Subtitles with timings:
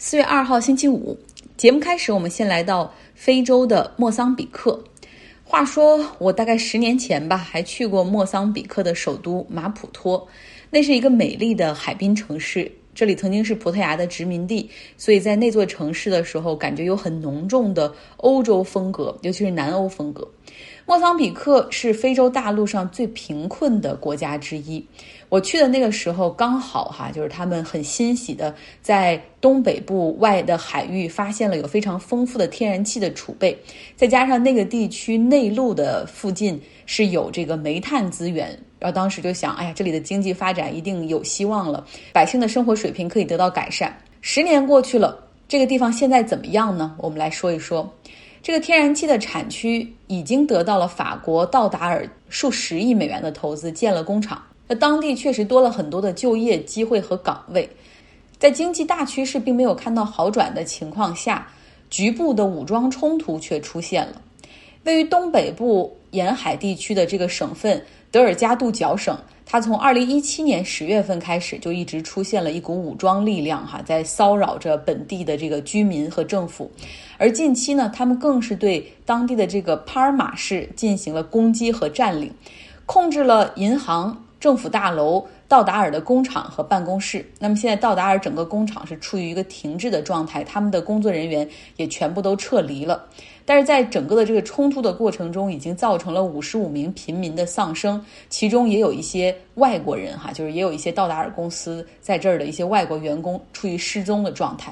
[0.00, 1.18] 四月二号星期五，
[1.56, 4.80] 节目开始，我们先来到非洲的莫桑比克。
[5.42, 10.24] 话说，我大概十年前吧，还去过莫桑比克的首都马普托，
[10.70, 12.70] 那是一个美丽的海滨城市。
[12.94, 20.28] 这里曾经是葡萄牙的殖民地，所以在那座城市的时候，感觉有很浓重的欧洲风格，尤其是南欧风格。
[20.88, 24.82] 莫桑比克是非洲大陆上最贫困的国家之一。
[25.28, 33.54] 我去的那个时候刚好哈，就是他们很欣喜的在东北部外的海域发现了有非常丰富的天然气的储备，
[33.96, 41.84] 再加上那个地区内陆的附近是有这个煤炭资源，然后当时就想，哎呀，这里的经济发展一定有希望了，
[42.14, 43.94] 百姓的生活水平可以得到改善。
[44.22, 46.96] 十年过去了，这个地方现在怎么样呢？
[46.96, 47.92] 我们来说一说。
[48.48, 54.42] 这个天然气的产区已经得到了法国道达尔数十亿美元的投资，建了工厂。
[54.66, 57.68] 那当地确实多了很多的就业机会和岗位。
[58.38, 61.46] 在经济大趋势并没有看到好转的情况下，
[61.90, 64.22] 局部的武装冲突却出现了。
[64.84, 69.14] 位于东北部沿海地区的这个省份德尔加杜角省。
[69.50, 76.70] 他从二零一七年十月份开始，就一直出现了一股武装力量，哈，在骚扰着本地的这个居民和政府。
[77.16, 82.30] 而近期呢，他们更是对当地的这个帕尔马市进行了攻击和占领，
[82.84, 87.24] 控制了银行、政府大楼、道达尔的工厂和办公室。
[87.38, 93.06] 那么现在，道达尔整个工厂是处于一个停滞的状态，他们的工作人员也全部都撤离了。
[93.46, 104.70] 但是在整个的这个冲突的过程中，已经造成了五十五名平民的丧生，其中也有一些外国人哈，就是也有一些道达尔公司在这儿的一些外国员工处于失踪的状态。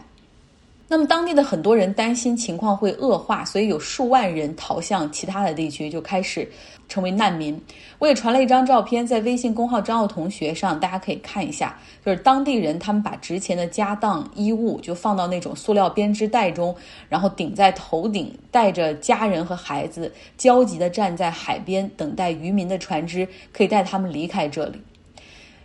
[0.89, 6.49] 那么当地的很多人担心情况会恶化，所以有数万人逃向其他的地区，就开始
[6.89, 7.61] 成为难民。
[7.99, 16.73] 我也传了一张照片在微信公号张奥同学上，大家可以看一下，就是当地人他们把值钱的家当衣物就放到那种塑料编织袋中，
[17.09, 24.81] 然后顶在头顶，带着家人和孩子，焦急地站在海边等待渔民的船只可以带他们离开这里。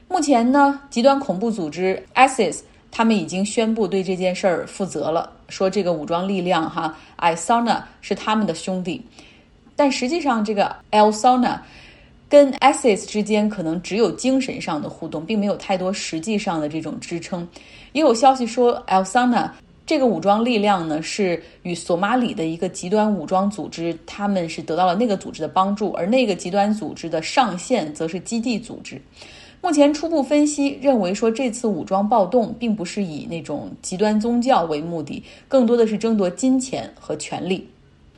[0.07, 2.62] 目前呢，极端恐怖组织 ISIS。
[2.91, 9.02] 他们已经宣布对这件事儿负责了，说这个武装力量哈，Isona 是他们的兄弟，
[9.75, 11.57] 但实际上这个 Elsona
[12.28, 17.47] 跟 ISIS 之间可能只有精神上的互动，并没有太多实际上的这种支撑。
[17.94, 19.50] 也有消息说，Elsona
[19.85, 29.02] 这个武装力量呢是与索马里的一个极端武装组织，他们是得到了那个组织的帮助，而那个极端组织的上线则是基地组织。
[29.63, 37.69] 目前初步分析认为，说这次武装暴动并不是以那种极端宗教为目的，更多的是争夺金钱和权力。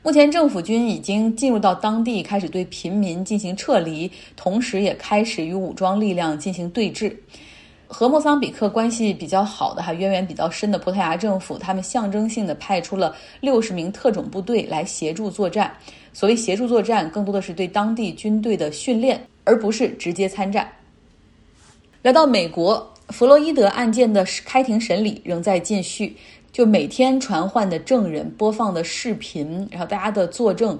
[0.01, 7.13] 目前政府军已经进入到当地，开始对平民进行撤离，同时也开始与武装力量进行对峙。
[7.87, 15.71] 和莫桑比克关系比较好的、还渊源比较深的葡萄牙政府，他们象征性的派出了六十名特种部队来协助作战。
[16.13, 20.67] 所谓协助作战，更多的是对当地军队的训练，而不是直接参战。
[22.03, 26.13] 来到美国，弗洛伊德案件的开庭审理仍在继续，
[26.51, 30.77] 就每天传唤的证人、播放的视频，然后大家的作证，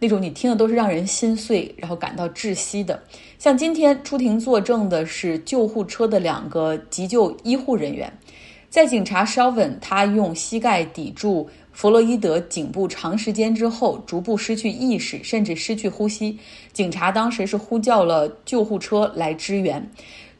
[0.00, 3.00] 那种你听的都是让人心碎，然后感到窒息的。
[3.38, 8.12] 像今天出庭作证的是救护车的两个急救医护人员，
[8.68, 16.36] 在警察 Shelvin 他用膝盖抵住弗洛伊德颈部长时间之后，逐步失去意识，甚至失去呼吸。
[16.72, 19.88] 警察当时是呼叫了救护车来支援。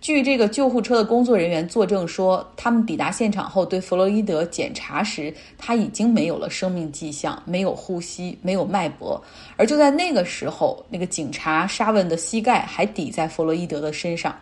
[0.05, 9.19] 据这个救护车的工作人员作证说，他们抵达现场后对弗洛伊德检查时，他已经没有了生命迹象，没有呼吸，没有脉搏。
[9.57, 14.39] 而就在那个时候，那个警察沙文的膝盖还抵在弗洛伊德的身上。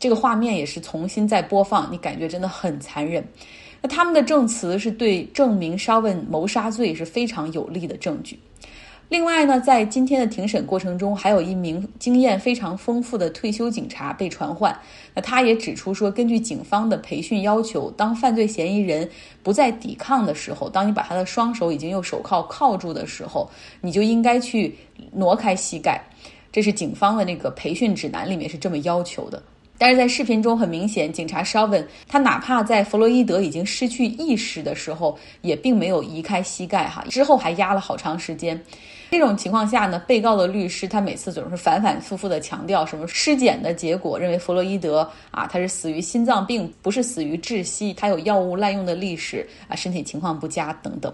[0.00, 3.22] 这个画面也是重新再播放，你感觉真的很残忍。
[3.82, 8.38] 那他们的证词是对证明沙文谋杀罪是非常有力的证据。
[9.12, 14.74] 另外呢，在今天的庭审过程中，还有一名经验非常丰富的退休警察被传唤。
[15.12, 19.06] 那他也指出说，根据警方的培训要求，当犯罪嫌疑人
[19.42, 23.46] 不再抵抗的时候，当你把他的双手已经用手铐铐住的时候，
[23.82, 24.74] 你就应该去
[25.12, 26.02] 挪开膝盖。
[26.50, 29.42] 这是警方的那个培训指南里面是这么要求的。
[29.76, 38.58] 但是在视频中很明显，警察 Shelvin 他哪怕在弗洛伊德已经失去意识的时候，也并没有移开膝盖哈，之后还压了好长时间。
[39.12, 51.12] 这种情况下呢，被告的律师他每次总是反反复复的强调什么尸检的结果，认为弗洛伊德啊他是死于心脏病，不是死于窒息，他有药物滥用的历史啊，身体情况不佳等等。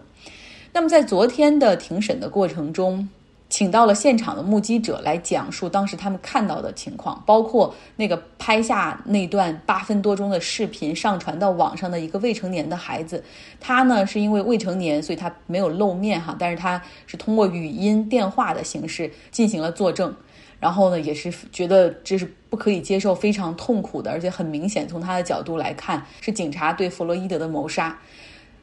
[0.73, 3.09] 那么在昨天的庭审的过程中，
[3.51, 13.25] 请到了现场的目击者来讲述当时他们看到的情况，包括那个拍下那段八分多钟的视频上传到网上的一个未成年的孩子，
[13.59, 20.15] 他呢是因为未成年，所以他没有露面哈，但是他是通过语音电话的形式进行了作证，
[20.61, 27.99] 然后呢也是觉得这是不可以接受、非常痛苦的，而且很明显从他的角度来看是警察对弗洛伊德的谋杀。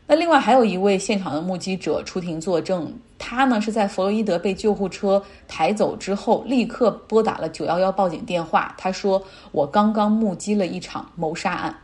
[0.07, 8.75] 那另外还有一位现场的目击者出庭作证，他呢是在弗洛伊德被救护车抬走之后，立刻拨打了九幺幺报警电话。
[8.77, 9.19] 他说
[9.51, 11.75] ：“我刚刚目击了一场谋杀案。”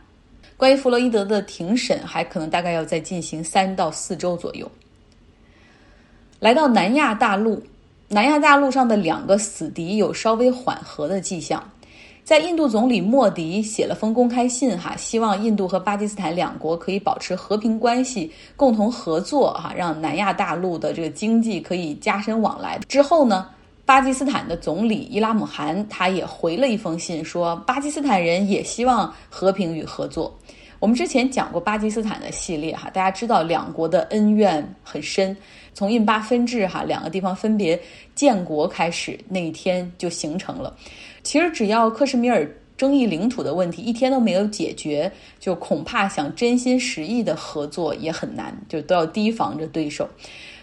[0.56, 4.70] 关于弗洛伊德的庭审还可能大概要再进行三到四周左右。
[6.38, 7.60] 来到南亚大陆，
[8.06, 11.68] 南亚大陆上的两个死敌有稍微缓和的迹象。
[12.24, 22.78] 在印度总理莫迪写了封公开信，哈，希望印度和巴基斯坦两国可以保持和平关系，共同合作，哈，让南亚大陆的这个经济可以加深往来。
[22.88, 23.48] 之后呢，
[23.84, 30.32] 巴基斯坦的总理伊拉姆汗他也回了一封信，说巴基斯坦人也希望和平与合作。
[30.78, 35.36] 我们之前讲过巴基斯坦的系列，哈，大家知道两国的恩怨很深，
[35.74, 37.78] 从印巴分治，哈，两个地方分别
[38.14, 40.74] 建国开始那一天就形成了。
[41.22, 50.08] 其实，只要克什米尔争议领土的问题一天都没有解决，就恐怕想真心实意的合作也很难，就都要提防着对手。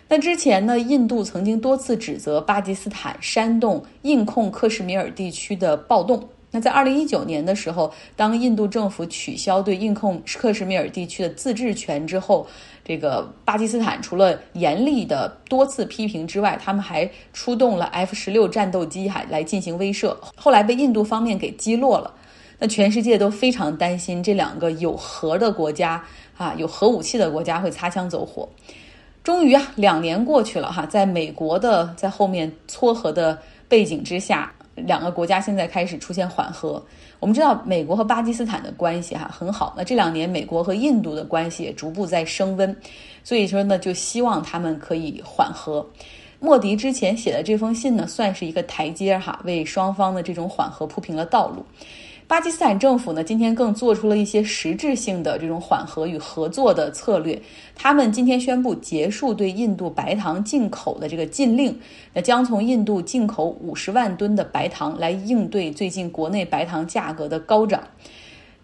[0.08, 6.28] 那之前呢，印度曾经多次指责巴基斯坦煽动印控克什米尔地区的暴动。
[6.52, 12.48] 那在二零一九年的时候，当印度政府取消对印控克什米尔地区的自治权之后，
[12.90, 22.12] 这个巴基斯坦除了严厉的多次批评之外，他们还出动了 F 十六战斗机哈来进行威慑，后来被印度方面给击落了。
[22.58, 26.04] 那全世界都非常担心这两个有核的国家
[26.36, 28.50] 啊，有核武器的国家会擦枪走火。
[29.24, 33.38] 终于啊，两年过去了哈，在美国的在后面撮合的
[33.68, 34.52] 背景之下。
[34.86, 36.84] 两个国家现在开始出现缓和。
[37.20, 42.76] 我们知道美国和巴基斯坦的关系哈很好，那这两年美国和印度的关系也逐步在升温，
[43.24, 45.86] 所以说呢，就希望他们可以缓和。
[46.40, 51.66] 莫迪之前写的这封信呢，算是一个台阶哈，为双方的这种缓和铺平了道路。
[52.30, 57.42] 巴基斯坦政府呢，今天更做出了一些实质性的这种缓和与合作的策略。
[57.76, 61.76] 他们今天宣布结束对印度白糖进口的这个禁令，
[62.14, 67.82] 那将从印度进口五十万吨的白糖来应对最近国内白糖价格的高涨。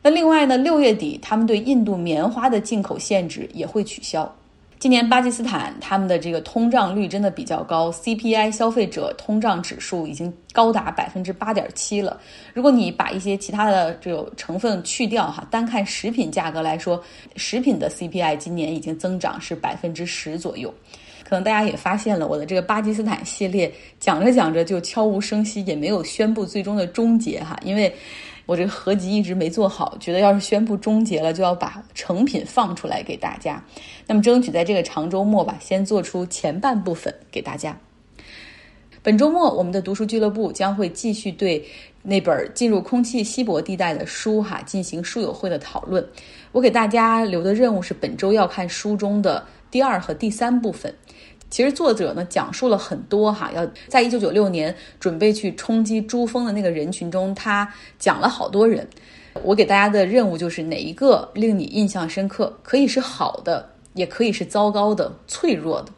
[0.04, 4.32] 那另外呢，六月底他们对印度棉花的进口限制也会取消。
[4.86, 12.22] 今年巴基斯坦他们的这个通胀率真的比较高，CPI 消费者通胀指数已经高达百分之八点七了。
[12.54, 17.04] 如果你把一些其他的这种成分去掉哈，单看食品价格来说，
[17.36, 20.72] 食品的 CPI 今年已经增长是百分之十左右。
[21.24, 27.92] 可能大家也发现了，我的这个巴基斯坦系列讲着讲着就悄无声息，也没有宣布最终的终结哈，因为。
[28.46, 33.64] 我这个合集一直没做好，觉得要是宣布终结了，就要把成品放出来给大家。
[34.08, 37.78] 那么争取在这个长周末吧，先做出前半部分给大家。
[39.02, 41.64] 本周末我们的读书俱乐部将会继续对
[42.02, 46.04] 那本《进入空气稀薄地带》的书哈进行书友会的讨论。
[46.52, 50.94] 我给大家留的任务是本周要看书中的第二和第三部分。
[51.50, 58.88] 其实作者呢讲述了很多哈，要在一九九六年准备去冲击珠峰的那个人群中，他讲了好多人。
[59.44, 65.92] 我给大家的任务就是哪一个令你印象深刻，可以是好的，也可以是糟糕的、脆弱的。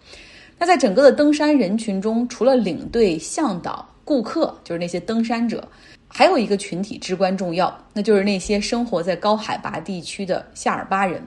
[0.58, 5.64] 那在整个的登山人群中，除了领队、向导、顾客，就是那些登山者，
[6.08, 11.22] 还有一个群体至关重要，那就是那些生活在高海拔地区的夏尔巴人。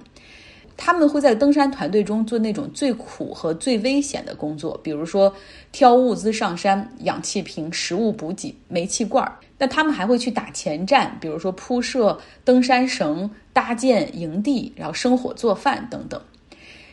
[0.82, 5.30] 他们会在登山团队中做那种最苦和最危险的工作，比如说
[5.72, 9.36] 挑物资上山、氧气瓶、食物补给、煤气罐儿。
[9.58, 16.18] 那他们还会去打前站，比如说铺设登山绳、搭建营地，然后生火做饭等等。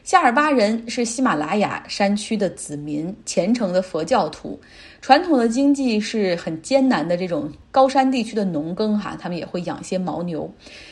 [0.08, 4.58] 夏尔巴人是喜马拉雅山区的子民，虔诚的佛教徒，
[5.02, 7.18] 传统的经济是很艰难的。
[7.18, 10.50] 这种高山地区的农耕，哈，他们也会养些牦牛。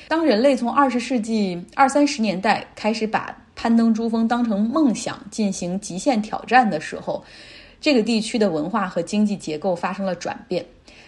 [0.10, 7.24] 当人类从二十世纪二三十年代开始把攀登珠峰当成梦想，进行极限挑战的时候，
[7.80, 10.66] 这个地区的文化和经济结构发生了转变。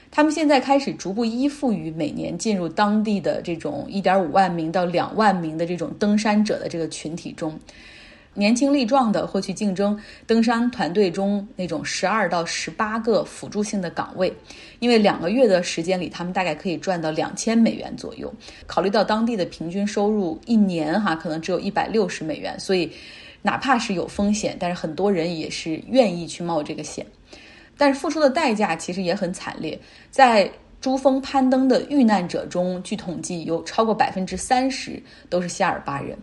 [0.10, 7.60] 他们现在开始逐步依附于每年进入当地的这种一点五万名到两万名的这种登山者的这个群体中。
[8.38, 14.32] 年轻力壮的会去竞争登山团队中那种十二到十八个辅助性的岗位，
[14.78, 18.32] 因为两个月的时间里，他们大概可以赚到两千美元左右。
[18.68, 22.92] 考虑到当地的平均收入一年哈可能只有一百六十美元，所以
[23.42, 27.04] 哪怕是有风险，但是很多人也是愿意去冒这个险。
[27.76, 29.80] 但是付出的代价其实也很惨烈。
[30.12, 36.16] 在珠峰攀登的遇难者中，据统计有超过百分之三十都是夏尔巴人。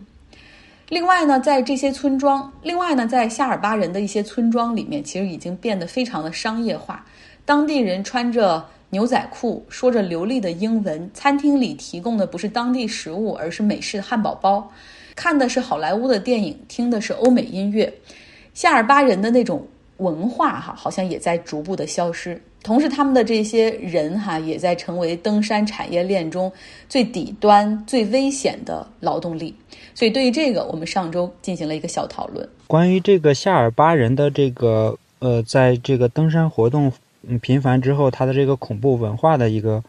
[0.89, 7.03] 另外呢，在这些村庄，另外呢，在夏尔巴人的一些村庄里面，其实已经变得非常的商业化。
[7.43, 14.71] 当地人穿着牛仔裤，说着流利的英文，餐厅里提供的不是当地食物，而是美式汉堡包。
[15.15, 17.91] 看的是好莱坞的电影，听的是欧美音乐。
[18.53, 22.41] 夏尔巴人的那种文化哈，好像也在逐步的消失。
[22.63, 26.51] 同时，他们的这些人哈，也在成为登山产业链中
[26.89, 29.55] 最底端、最危险的劳动力。
[29.93, 32.47] 所以，对于这个，我们上周进行了一个小讨论。
[32.65, 36.91] 关于这个夏尔巴人的这个呃，在这个登山活动
[37.41, 39.83] 频繁之后，他的这个恐怖文化的一个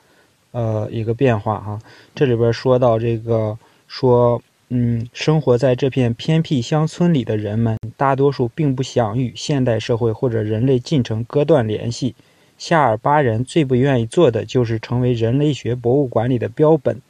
[0.53, 1.79] 呃一个变化哈。
[2.15, 3.59] 这里边说到这个
[3.89, 4.41] 说。
[4.69, 12.17] 嗯，生活在这片偏僻乡村里的人们，大多数并不想与现代社会或者人类进程割断联系。
[12.59, 17.01] 夏尔巴人最不愿意做的就是成为人类学博物馆里的标本。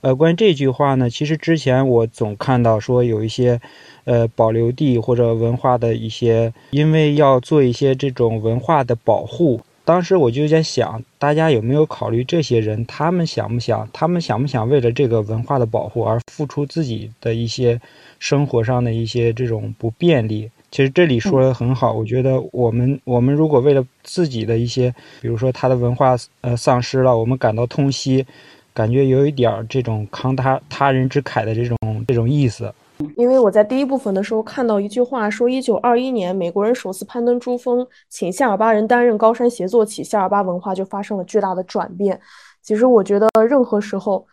[0.00, 3.60] 呃，关于这句话呢，其实之前我总看到说有一些，
[4.04, 9.60] 呃，保留地或者文化的一些，因为要做一些这种文化的保护。
[9.84, 12.86] 当时我就在想，大家有没有考虑这些人？
[12.86, 13.88] 他们想不想？
[13.92, 17.80] 他们想不想为了这个文化的保护而付出自己的一些
[18.20, 20.48] 生活上的一些这种不便利？
[20.70, 28.24] 其实这里说的很好，我觉得我们我们如果为了自己的一些，比如说他的文化呃丧失了，我们感到痛惜，
[28.72, 32.72] 感觉有一点这种慷他他人之慨的这种这种意思。
[33.16, 42.20] 因为我在第一部分的时候看到一句话，说一九二一年美国人首次攀登珠峰，请夏尔巴人担任高山协作起，夏尔巴文化就发生了巨大的转变。
[42.62, 44.26] 其实我觉得任何时候，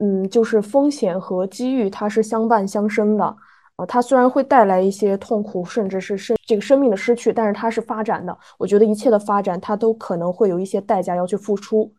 [0.00, 3.36] 嗯，就是风险和机遇它是相伴相生的。
[3.76, 8.36] 呃，它虽然会带来一些痛苦，甚至是生这个生命的失去，但是它是发展的。
[8.56, 11.92] 我觉得一切的发展，它都可能会有一些代价要去付出。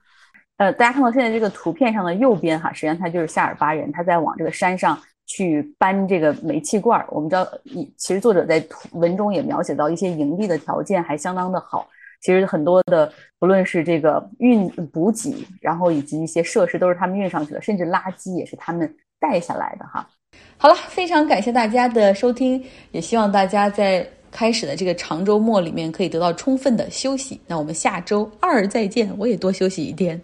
[0.58, 4.98] 呃，大家看到现在这个图片上的右边哈，实际上它就是夏尔巴人，他在往这个山上。
[5.25, 7.48] 去搬这个煤气罐儿，我们知道，
[7.98, 11.88] 其实作者在文中也描写到一些营地的条件还相当的好。
[12.22, 20.08] 其实很多的，不论是这个运补给，然后以及一些设施，都是他们运上去的，甚至垃圾也是他们带下来的哈。
[20.58, 27.39] 好了，非常感谢大家的收听，也希望大家在开始的这个长周末里面可以得到充分的休息。
[27.46, 30.20] 那我们下周二再见，我也多休息一天。